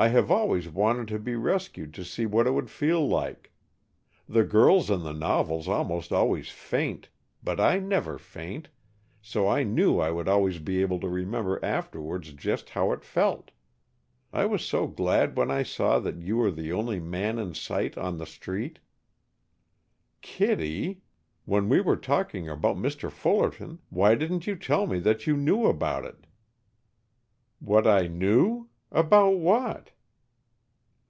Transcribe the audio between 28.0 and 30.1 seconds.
knew? About what?"